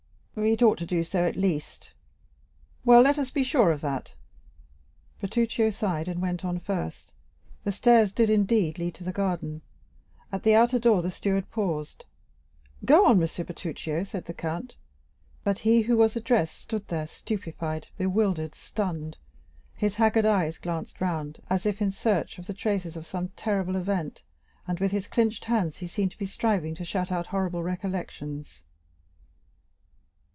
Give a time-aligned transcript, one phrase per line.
[0.37, 1.91] "It ought to do so, at least."
[2.85, 4.15] "Well, let us be sure of that."
[5.19, 7.13] Bertuccio sighed, and went on first;
[7.65, 9.61] the stairs did, indeed, lead to the garden.
[10.31, 12.05] At the outer door the steward paused.
[12.85, 14.77] "Go on, Monsieur Bertuccio," said the count.
[15.43, 19.17] But he who was addressed stood there, stupefied, bewildered, stunned;
[19.75, 23.75] his haggard eyes glanced around, as if in search of the traces of some terrible
[23.75, 24.23] event,
[24.65, 28.63] and with his clenched hands he seemed striving to shut out horrible recollections.